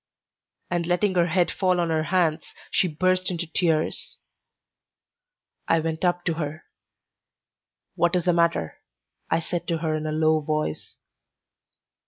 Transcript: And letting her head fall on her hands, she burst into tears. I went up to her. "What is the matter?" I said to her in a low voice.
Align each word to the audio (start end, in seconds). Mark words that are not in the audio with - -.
And 0.71 0.87
letting 0.87 1.13
her 1.13 1.27
head 1.27 1.51
fall 1.51 1.79
on 1.79 1.91
her 1.91 2.01
hands, 2.05 2.55
she 2.71 2.87
burst 2.87 3.29
into 3.29 3.45
tears. 3.45 4.17
I 5.67 5.79
went 5.79 6.03
up 6.03 6.25
to 6.25 6.33
her. 6.41 6.63
"What 7.93 8.15
is 8.15 8.25
the 8.25 8.33
matter?" 8.33 8.79
I 9.29 9.37
said 9.39 9.67
to 9.67 9.77
her 9.77 9.93
in 9.93 10.07
a 10.07 10.11
low 10.11 10.39
voice. 10.39 10.95